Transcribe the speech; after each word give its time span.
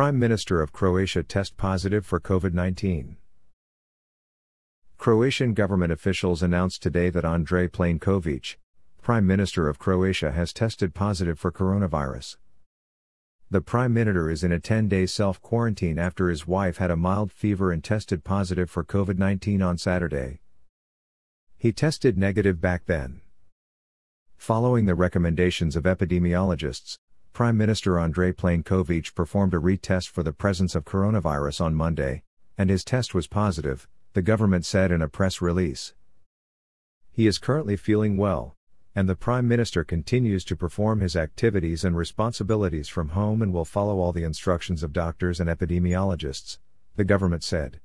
Prime 0.00 0.18
Minister 0.18 0.62
of 0.62 0.72
Croatia 0.72 1.22
test 1.22 1.58
positive 1.58 2.06
for 2.06 2.18
COVID 2.18 2.54
19. 2.54 3.18
Croatian 4.96 5.52
government 5.52 5.92
officials 5.92 6.42
announced 6.42 6.82
today 6.82 7.10
that 7.10 7.24
Andrej 7.24 7.68
Plenković, 7.68 8.56
Prime 9.02 9.26
Minister 9.26 9.68
of 9.68 9.78
Croatia, 9.78 10.32
has 10.32 10.54
tested 10.54 10.94
positive 10.94 11.38
for 11.38 11.52
coronavirus. 11.52 12.38
The 13.50 13.60
Prime 13.60 13.92
Minister 13.92 14.30
is 14.30 14.42
in 14.42 14.52
a 14.52 14.58
10 14.58 14.88
day 14.88 15.04
self 15.04 15.42
quarantine 15.42 15.98
after 15.98 16.30
his 16.30 16.46
wife 16.46 16.78
had 16.78 16.90
a 16.90 16.96
mild 16.96 17.30
fever 17.30 17.70
and 17.70 17.84
tested 17.84 18.24
positive 18.24 18.70
for 18.70 18.82
COVID 18.82 19.18
19 19.18 19.60
on 19.60 19.76
Saturday. 19.76 20.40
He 21.58 21.72
tested 21.72 22.16
negative 22.16 22.58
back 22.58 22.86
then. 22.86 23.20
Following 24.38 24.86
the 24.86 24.94
recommendations 24.94 25.76
of 25.76 25.84
epidemiologists, 25.84 26.96
Prime 27.32 27.56
Minister 27.56 27.92
Andrej 27.92 28.34
Plenković 28.34 29.14
performed 29.14 29.54
a 29.54 29.58
retest 29.58 30.08
for 30.08 30.22
the 30.22 30.32
presence 30.32 30.74
of 30.74 30.84
coronavirus 30.84 31.60
on 31.60 31.74
Monday, 31.74 32.22
and 32.58 32.68
his 32.68 32.84
test 32.84 33.14
was 33.14 33.26
positive, 33.26 33.88
the 34.12 34.20
government 34.20 34.66
said 34.66 34.90
in 34.90 35.00
a 35.00 35.08
press 35.08 35.40
release. 35.40 35.94
He 37.10 37.26
is 37.26 37.38
currently 37.38 37.76
feeling 37.76 38.16
well, 38.16 38.56
and 38.94 39.08
the 39.08 39.14
Prime 39.14 39.46
Minister 39.46 39.84
continues 39.84 40.44
to 40.44 40.56
perform 40.56 41.00
his 41.00 41.16
activities 41.16 41.84
and 41.84 41.96
responsibilities 41.96 42.88
from 42.88 43.10
home 43.10 43.40
and 43.40 43.52
will 43.52 43.64
follow 43.64 43.98
all 43.98 44.12
the 44.12 44.24
instructions 44.24 44.82
of 44.82 44.92
doctors 44.92 45.40
and 45.40 45.48
epidemiologists, 45.48 46.58
the 46.96 47.04
government 47.04 47.44
said. 47.44 47.80